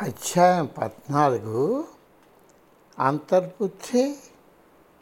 [0.00, 1.84] అధ్యాయం పద్నాలుగు.
[2.98, 4.16] అంతర్బుద్ధి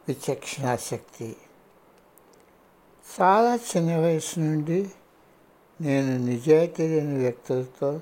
[0.08, 1.36] విచక్షణాశక్తి
[3.20, 4.90] చాలా చిన్న వయసు నుండి
[5.80, 8.00] నేను నిజాయితీ లేని వ్యక్తులతో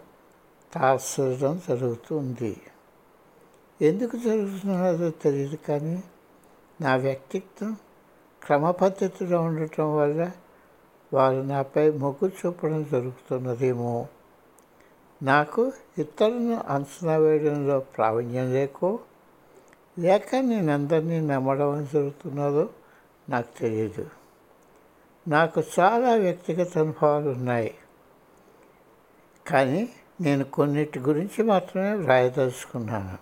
[0.72, 2.60] తాసడం జరుగుతుంది.
[3.82, 6.02] ఎందుకు జరుగుతున్నదో తెలియదు కానీ
[6.80, 7.76] నా వ్యక్తిత్వం
[8.42, 10.30] క్రమపద్ధతిలో ఉండటం వల్ల
[11.12, 14.06] వారు నాపై మొగ్గు చూపడం జరుగుతున్నదేమో.
[15.22, 18.98] నాకు ఇతరులను అంచనా వేయడంలో ప్రావీణ్యం లేకో
[19.98, 22.68] లేక నేను అందరినీ నమ్మడం జరుగుతున్నదో
[23.28, 24.06] నాకు తెలియదు
[25.28, 27.74] నాకు చాలా వ్యక్తిగత అనుభవాలు ఉన్నాయి.
[29.46, 29.88] కానీ
[30.20, 33.18] నేను కొన్నిటి గురించి మాత్రమే వ్రాయదలుచుకున్నాను.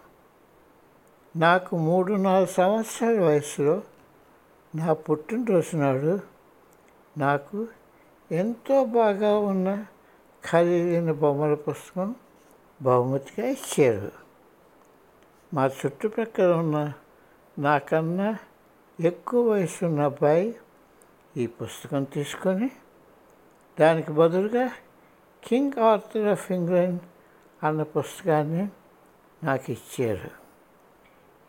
[1.38, 3.82] నాకు మూడు నాలుగు సంవత్సరాల వయసులో
[4.74, 6.20] నా పుట్టినరోజు నాడు
[7.18, 7.66] నాకు
[8.32, 9.86] ఎంతో బాగా ఉన్న
[10.50, 12.14] ఖరీదైన బొమ్మల పుస్తకం
[12.82, 14.12] బహుమతిగా ఇచ్చారు.
[15.54, 16.92] మా చుట్టుప్రక్కల ఉన్న
[17.58, 18.38] నాకన్నా
[19.00, 20.56] ఎక్కువ వయసు ఉన్న అబ్బాయి
[21.36, 22.70] ఈ పుస్తకం తీసుకొని
[23.80, 24.70] దానికి బదులుగా
[25.44, 27.00] కింగ్ ఆర్థర్ ఆఫ్ ఇంగ్లాండ్
[27.62, 28.68] అన్న పుస్తకాన్ని
[29.44, 30.30] నాకు ఇచ్చారు.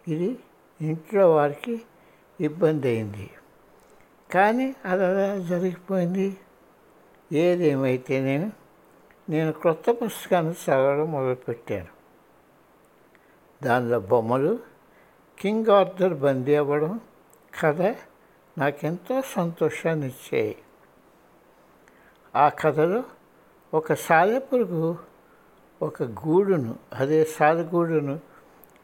[0.08, 0.40] ఇది
[0.82, 1.82] ఇంట్లో వారికి
[2.42, 3.30] ఇబ్బంది అయింది.
[4.34, 6.38] కానీ అది అలా జరిగిపోయింది?
[7.32, 8.52] ఏదేమైతేనేమి
[9.30, 11.98] నేను క్రొత్త పుస్తకాన్ని చదవడం మొదలుపెట్టాను.
[13.64, 14.60] దానిలో బొమ్మలు
[15.40, 17.00] కింగ్ ఆర్థర్ బందీ అవ్వడం
[17.62, 17.82] కథ
[18.58, 20.58] నాకెంతో సంతోషాన్ని ఇచ్చాయి
[22.36, 23.04] ఆ కథలో
[23.74, 24.98] ఒక సాలెపురుగు
[25.82, 28.20] ఒక గూడును అదే సాలెగూడును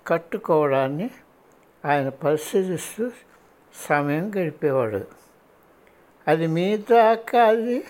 [0.07, 1.09] కట్టుకోవడాన్ని
[1.85, 3.11] ఆయన పరిశీలిస్తూ
[3.75, 5.07] సమయం గడిపేవాడు.
[6.27, 7.83] అది మీ దాకా అది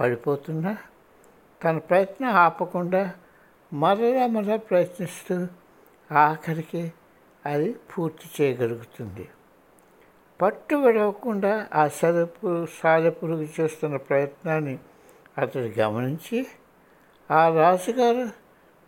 [0.00, 0.76] పడిపోతున్నా?
[1.64, 3.14] తన ప్రయత్నం ఆపకుండా
[3.72, 5.46] మరలా మరలా ప్రయత్నిస్తూ
[6.12, 6.92] ఆఖరికి
[7.46, 9.28] అది పూర్తి చేయగలుగుతుంది.
[10.42, 14.78] పట్టు విడవకుండా ఆ సలపు సాలెపురుగు చేస్తున్న ప్రయత్నాన్ని
[15.38, 16.46] అతడు గమనించి
[17.30, 18.30] ఆ రాజుగారు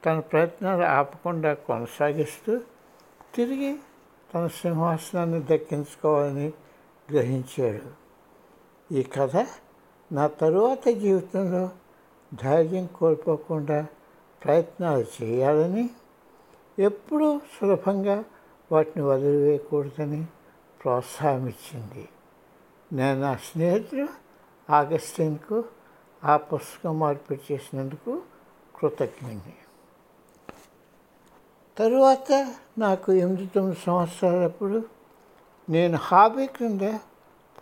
[0.07, 2.61] తన ప్రయత్నాలు ఆపకుండా కొనసాగిస్తూ
[3.35, 3.77] తిరిగి
[4.35, 6.53] తన సింహాసనాన్ని దక్కించుకోవాలని
[7.13, 8.09] గ్రహించాడు.
[8.95, 9.37] ఈ కథ
[10.13, 11.71] నా తరువాత జీవితంలో
[12.35, 13.87] ధైర్యం కోల్పోకుండా
[14.45, 15.91] ప్రయత్నాలు చేయాలని
[16.79, 18.25] ఎప్పుడూ సులభంగా
[18.73, 20.25] వాటిని వదిలివేయకూడదని
[20.83, 22.09] ప్రోత్సాహం ఇచ్చింది
[22.93, 24.09] నేను నా స్నేహితుడు
[24.71, 25.65] ఆగస్టిన్కు
[26.25, 28.23] ఆ పుస్తకం మార్పిడి చేసినందుకు
[28.77, 29.55] కృతజ్ఞని
[31.79, 34.83] తరువాత నాకు ఎనిమిది తొమ్మిది సంవత్సరాలప్పుడు
[35.69, 36.81] నేను హాబీ క్రింద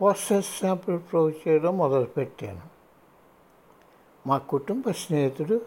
[0.00, 2.75] పోస్టల్ స్టాంపులు ప్రూవ్ చేయడం మొదలుపెట్టాను.
[4.26, 5.60] మా కుటుంబ స్నేహితుడు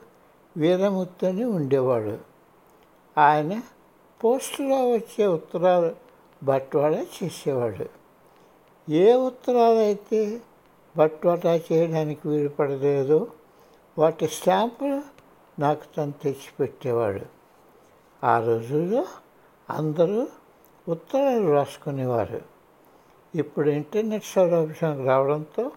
[0.58, 2.18] వీరముత్తు అని ఉండేవాడు.
[3.18, 3.62] ఆయన
[4.24, 5.96] పోస్టులో వచ్చే ఉత్తరాలు
[6.44, 7.86] బట్వాడా చేసేవాడు.
[8.92, 10.42] ఏ ఉత్తరాలు అయితే
[10.98, 13.28] బట్వాటా చేయడానికి వీలు పడలేదో
[13.98, 15.02] వాటి స్టాంపులు
[15.62, 17.26] నాకు తను తెచ్చిపెట్టేవాడు.
[18.26, 19.06] ఆ రోజుల్లో
[19.70, 20.28] అందరూ
[20.88, 22.42] ఉత్తరాలు రాసుకునేవారు.
[23.36, 25.72] ఇప్పుడు ఇంటర్నెట్ సౌలభ్యం రావడంతో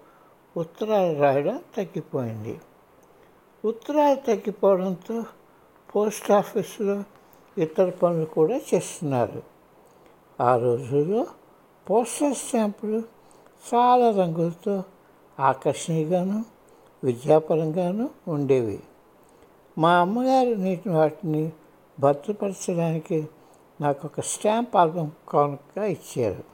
[0.56, 2.60] ఉత్తరాలు రాయడం తగ్గిపోయింది.
[3.64, 5.24] ఉత్తరాలు తగ్గిపోవడంతో
[5.96, 7.02] పోస్ట్ ఆఫీసులో
[7.58, 9.42] ఇతర పనులు కూడా చేస్తున్నారు.
[10.40, 11.26] ఆ రోజుల్లో
[11.90, 13.02] పోస్టల్ స్టాంపులు
[13.74, 14.84] చాలా రంగులతో
[15.40, 16.44] ఆకర్షణీయంగాను
[17.04, 18.80] విద్యాపరంగాను ఉండేవి.
[19.78, 21.52] మా అమ్మగారు నీటి వాటిని
[22.00, 23.28] భద్రపరచడానికి
[23.80, 26.44] నాకు ఒక స్టాంప్ ఆల్బమ్ కానుకగా ఇచ్చారు.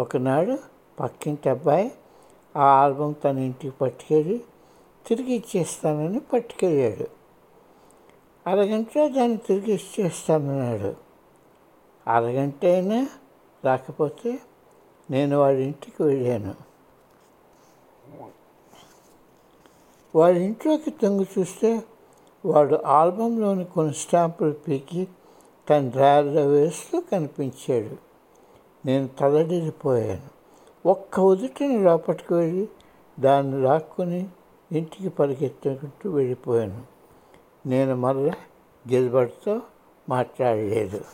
[0.00, 0.58] ఒకనాడు
[1.00, 1.92] పక్కింటి అబ్బాయి
[2.56, 4.40] ఆ ఆల్బమ్ తన ఇంటికి పట్టుకెళ్ళి
[5.08, 7.10] తిరిగి ఇచ్చేస్తానని పట్టుకెళ్ళాడు.
[8.50, 10.94] అరగంటలో దాన్ని తిరిగి ఇచ్చేస్తానన్నాడు.
[12.10, 13.08] అరగంట అయినా
[13.64, 14.38] రాకపోతే
[15.10, 16.54] నేను వాడి ఇంటికి వెళ్ళాను.
[20.14, 21.82] వాడి ఇంట్లోకి తొంగి చూస్తే
[22.46, 25.08] వాడు ఆల్బంలోని కొన్ని స్టాంపులు పీకి
[25.70, 27.96] తన డ్రాయర్లో వేస్తూ కనిపించాడు.
[28.86, 30.38] నేను తలడిల్లిపోయాను
[30.88, 32.68] ఒక్క ఉదుటిని లోపలికి వెళ్ళి
[33.20, 34.28] దాన్ని లాక్కొని
[34.72, 36.82] ఇంటికి పరిగెత్తుకుంటూ వెళ్ళిపోయాను.
[37.66, 38.32] నేను మళ్ళా
[38.90, 39.62] గిల్బర్ట్తో
[40.08, 41.04] మాట్లాడలేదు.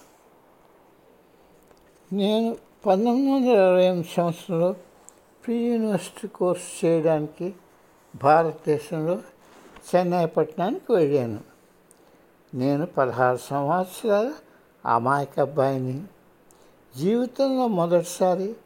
[2.12, 2.56] నేను
[2.86, 4.72] పంతొమ్మిది వందల అరవై ఎనిమిది సంవత్సరంలో
[5.46, 7.54] ప్రీ యూనివర్సిటీ కోర్సు చేయడానికి
[8.22, 9.18] భారతదేశంలో
[9.94, 11.40] చెన్నై పట్టణానికి వెళ్ళాను.
[12.54, 14.32] నేను పదహారు సంవత్సరాల
[14.86, 16.04] అమాయక అబ్బాయిని.
[16.96, 18.56] జీవితంలో మొదటిసారి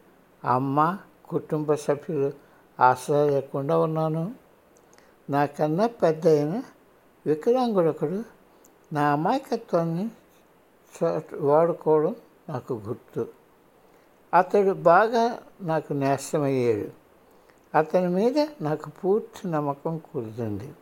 [0.45, 0.97] అమ్మ
[1.29, 2.31] కుటుంబ సభ్యులు
[2.79, 4.48] ఆశ్రయ లేకుండా ఉన్నాను.
[5.29, 6.63] నాకన్నా పెద్ద అయిన
[7.25, 8.23] వికలాంగుడొకడు
[8.93, 10.09] నా అమాయకత్వాన్ని
[11.03, 12.15] చోట- వాడుకోవడం
[12.49, 13.27] నాకు గుర్తు.
[14.33, 16.89] అతడు బాగా నాకు నేస్తమయ్యాడు
[17.77, 20.73] అతని మీద నాకు పూర్తి నమ్మకం కుదిరింది.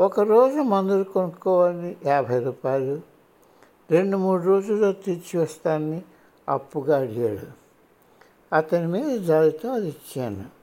[0.00, 3.00] ఒకరోజు మందులు కొనుక్కోవాలని యాభై రూపాయలు
[3.90, 6.02] రెండు మూడు రోజుల్లో తీర్చి వస్తానని
[6.48, 7.46] అప్పుగా అడిగాడు.
[8.56, 10.57] అతని మీద జాలితో అది ఇచ్చాను.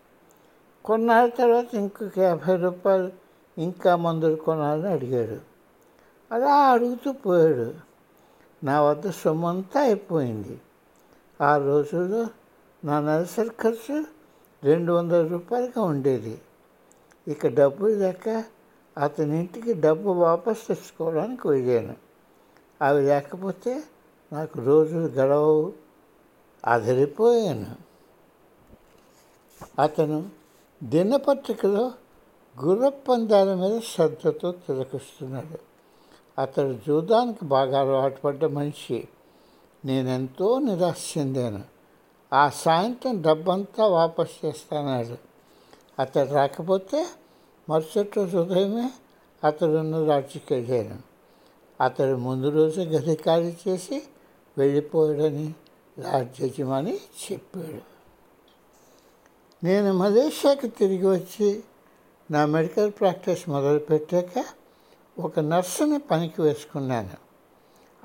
[0.85, 3.11] కొన్నాళ్ళ తర్వాత ఇంకొక యాభై రూపాయలు
[3.57, 5.39] ఇంకా మందులు కొనాలని అడిగాడు.
[6.31, 7.73] అలా అడుగుతూ పోయాడు.
[8.63, 10.61] నా వద్ద సొమ్ము అంతా అయిపోయింది.
[11.41, 12.27] ఆ రోజుల్లో
[12.85, 14.05] నా నెలసరి ఖర్చు
[14.63, 16.41] రెండు వందల రూపాయలుగా ఉండేది.
[17.27, 18.43] ఇక డబ్బులు లేక
[18.97, 21.95] అతని ఇంటికి డబ్బు వాపస్ తెచ్చుకోవడానికి వెళ్ళాను
[22.81, 23.83] అవి లేకపోతే
[24.33, 25.73] నాకు రోజులు గడవవు.
[26.65, 27.75] అదిరిపోయాను.
[29.81, 30.44] అతను
[30.83, 31.92] దినపత్రికలో
[32.63, 35.60] గుర్రపందాల మీద శ్రద్ధతో తిలకిస్తున్నాడు
[36.42, 39.07] అతడు చూడడానికి బాగా అలవాటు పడ్డ మనిషి.
[39.86, 41.63] నేనెంతో నిరాశ చెందాను.
[42.33, 45.18] ఆ సాయంత్రం డబ్బంతా వాపస్ చేస్తానాడు.
[46.01, 47.07] అతడు రాకపోతే
[47.69, 48.92] మరుసటి రోజు ఉదయమే
[49.44, 51.00] అతడున్న రాజుకి వెళ్ళాను.
[51.83, 54.04] అతడు ముందు రోజు గది ఖాళీ చేసి
[54.57, 55.54] వెళ్ళిపోయాడని
[56.00, 57.94] రాజ్యజమాని చెప్పాడు.
[59.63, 61.63] నేను మలేషియాకి తిరిగి వచ్చి
[62.31, 64.46] నా మెడికల్ ప్రాక్టీస్ మొదలుపెట్టాక
[65.19, 67.25] ఒక నర్సుని పనికి వేసుకున్నాను.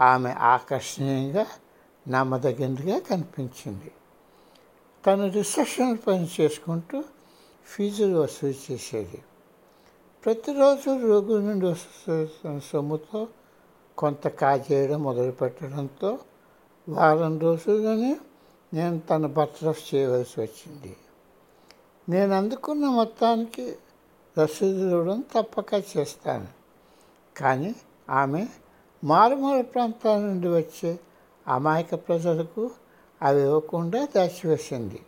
[0.03, 1.47] ఆమె ఆకర్షణీయంగా
[2.09, 3.93] నమ్మదగినదిగా కనిపించింది.
[5.07, 7.05] తను రిసెప్షన్ పని చేసుకుంటూ
[7.65, 9.23] ఫీజులు వసూలు చేసేది.
[10.25, 13.29] ప్రతిరోజు రోగుల నుండి వస్తున్న సొమ్ముతో
[13.99, 16.19] కొంత కాజేయడం మొదలుపెట్టడంతో
[16.89, 18.17] వారం రోజుల్లోనే
[18.75, 20.97] నేను తన బర్తరఫ్ చేయవలసి వచ్చింది.
[22.11, 23.77] నేను అందుకున్న మొత్తానికి
[24.39, 26.49] రసీదు ఇవ్వడం తప్పక చేస్తాను.
[27.37, 27.75] కానీ
[28.11, 28.47] ఆమె
[29.05, 31.01] మారుమూల ప్రాంతాల నుండి వచ్చే
[31.49, 32.71] అమాయక ప్రజలకు
[33.23, 35.03] అవి ఇవ్వకుండా దాచివేసింది.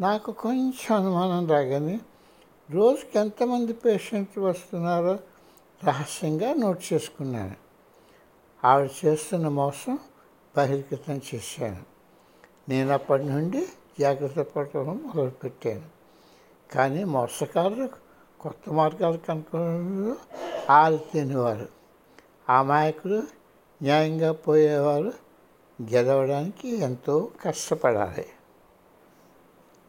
[0.00, 2.00] నాకు కొంచెం అనుమానం రాగానే
[2.70, 5.18] రోజుకి ఎంతమంది పేషెంట్లు వస్తున్నారో
[5.84, 7.54] రహస్యంగా నోట్ చేసుకున్నాను.
[8.66, 9.98] ఆవిడ చేస్తున్న మోసం
[10.56, 11.82] బహిర్గతం చేశాను.
[12.68, 13.68] నేను అప్పటి నుండి
[14.00, 15.93] జాగ్రత్త పడటం మొదలుపెట్టాను.
[16.73, 17.87] కానీ మోసకారులు
[18.39, 20.13] కొత్త మార్గాలు కనుక్కోవడంలో
[20.71, 21.67] ఆలు తినేవారు
[22.49, 23.19] అమాయకులు
[23.81, 25.11] న్యాయంగా పోయేవారు
[25.79, 28.27] గెలవడానికి ఎంతో కష్టపడాలి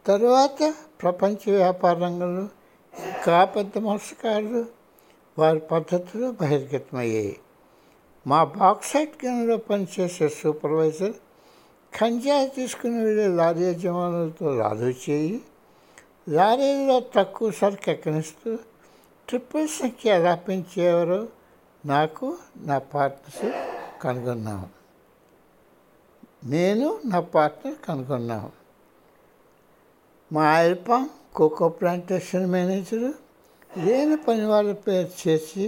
[0.05, 0.59] తరువాత
[1.01, 2.45] ప్రపంచ వ్యాపార రంగంలో
[2.93, 4.61] ఇంకా పెద్ద మోసకారులు
[5.37, 7.35] వారి పద్ధతులు బహిర్గతమయ్యాయి
[8.25, 11.15] మా బాక్సైట్ గనిలో పనిచేసే సూపర్వైజర్
[11.93, 15.35] ఖంజాయి తీసుకుని వెళ్ళే లారీ యజమానులతో లాదు చేయి
[16.26, 18.52] లారీలో తక్కువ సరుకు ఎక్కనిస్తూ
[19.28, 21.18] ట్రిపుల్ సంఖ్య ఎలా పెంచేవారో
[21.84, 22.26] నాకు
[22.64, 23.44] నా పార్ట్నర్స్
[24.02, 24.68] కనుగొన్నాము
[26.46, 28.50] నేను నా పార్ట్నర్ కనుగొన్నాము
[30.30, 33.10] మా oil palm cocoa plantation manager
[33.70, 35.64] లేని పని వాళ్ళ పేరు చేసి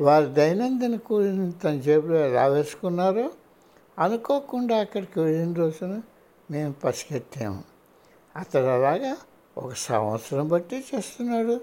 [0.00, 3.26] వారి దైనందిన కూలిని తన జేబులో ఎలా వేసుకున్నారో
[3.98, 5.94] అనుకోకుండా అక్కడికి వెళ్ళిన రోజున
[6.48, 7.62] మేము పసిగెట్టాము
[8.34, 9.14] అతడు అలాగా
[9.58, 11.60] ఒక సంవత్సరం బట్టి చేస్తున్నాడు.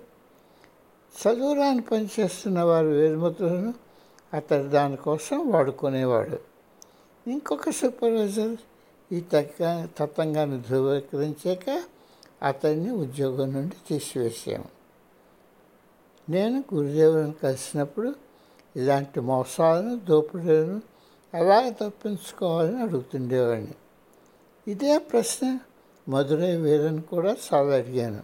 [1.21, 3.73] చదువురాని పని చేస్తున్న వారి వేలుముద్రలను
[4.33, 6.39] అతడు దానికోసం వాడుకునేవాడు.
[7.29, 8.55] ఇంకొక సూపర్వైజర్
[9.11, 11.83] ఈ తగ్గ తత్వంగాన్ని ధృవీకరించాక
[12.43, 14.65] అతన్ని ఉద్యోగం నుండి తీసివేసాము
[16.29, 18.15] నేను గురుదేవులను కలిసినప్పుడు
[18.75, 20.81] ఇలాంటి మోసాలను దోపిడీలను
[21.33, 23.75] ఎలా తప్పించుకోవాలని అడుగుతుండేవాడిని.
[24.67, 25.59] ఇదే ప్రశ్న
[26.09, 28.23] మధురై వీరని కూడా చాలా అడిగాను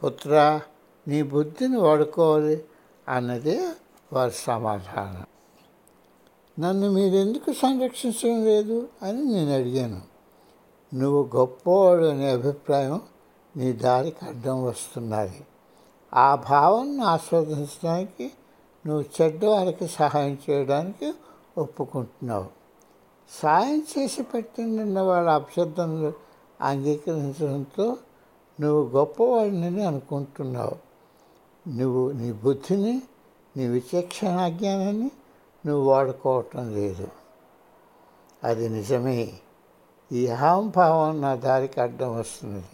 [0.00, 0.60] పుత్రా
[1.08, 2.64] నీ బుద్ధిని వాడుకోవాలి
[3.08, 3.68] అన్నదే
[4.12, 5.26] వారి సమాధానం.
[6.62, 8.88] నన్ను మీరెందుకు సంరక్షించడం లేదు?
[9.02, 10.00] అని నేను అడిగాను.
[10.94, 13.00] నువ్వు గొప్పవాడు అనే అభిప్రాయం
[13.56, 15.46] నీ దారికి అడ్డం వస్తున్నది
[16.14, 18.32] ఆ భావాన్ని ఆస్వాదించడానికి
[18.86, 21.12] నువ్వు చెడ్డవారికి సహాయం చేయడానికి
[21.58, 22.46] ఒప్పుకుంటున్నావు.
[23.42, 26.29] సాయం చేసి పెట్టిన వాళ్ళ అభ్యర్థనలు
[26.62, 27.96] అంగీకరించడంతో
[28.60, 30.90] నువ్వు గొప్పవాడిని అనుకుంటున్నావు.
[31.68, 33.02] నువ్వు నీ బుద్ధిని
[33.56, 35.10] నీ విచక్షణ జ్ఞానాన్ని
[35.66, 37.08] నువ్వు వాడుకోవటం లేదు.
[38.44, 39.32] అది నిజమే.
[40.12, 42.64] ఈ అహంభావం నా దారికి అడ్డం వస్తున్నది.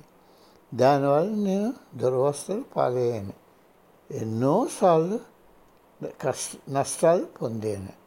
[0.74, 3.32] దానివల్ల నేను దురవస్థలు పాలయ్యాను.
[4.10, 5.20] ఎన్నోసార్లు
[6.22, 8.05] కష్ట నష్టాలు పొందాను.